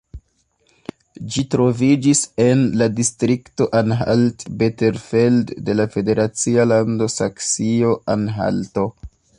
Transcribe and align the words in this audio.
Ĝi 1.33 1.43
troviĝis 1.55 2.21
en 2.47 2.63
la 2.81 2.87
distrikto 3.01 3.67
Anhalt-Bitterfeld 3.81 5.53
de 5.69 5.77
la 5.81 5.89
federacia 5.97 6.69
lando 6.73 7.11
Saksio-Anhalto. 7.19 8.93